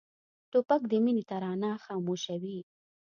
توپک 0.51 0.81
د 0.91 0.93
مینې 1.03 1.23
ترانه 1.29 1.71
خاموشوي. 1.83 2.57